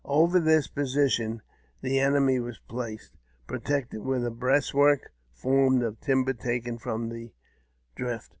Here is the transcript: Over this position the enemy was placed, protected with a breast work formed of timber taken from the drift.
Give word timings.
Over 0.03 0.39
this 0.39 0.65
position 0.65 1.43
the 1.83 1.99
enemy 1.99 2.39
was 2.39 2.57
placed, 2.67 3.17
protected 3.45 4.01
with 4.03 4.25
a 4.25 4.31
breast 4.31 4.73
work 4.73 5.13
formed 5.31 5.83
of 5.83 6.01
timber 6.01 6.33
taken 6.33 6.79
from 6.79 7.09
the 7.09 7.31
drift. 7.93 8.29